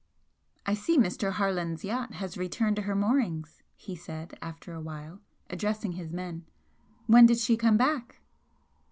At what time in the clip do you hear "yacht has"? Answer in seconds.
1.85-2.35